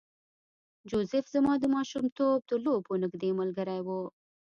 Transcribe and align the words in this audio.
جوزف 0.89 1.25
زما 1.35 1.53
د 1.59 1.65
ماشومتوب 1.75 2.39
د 2.49 2.51
لوبو 2.65 2.93
نږدې 3.03 3.29
ملګری 3.39 3.79
و 3.85 3.89